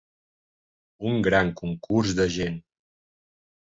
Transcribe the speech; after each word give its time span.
Un 1.11 1.21
gran 1.21 1.53
concurs 1.53 2.15
de 2.15 2.27
gent. 2.27 2.59